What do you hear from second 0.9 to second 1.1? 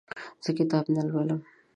نه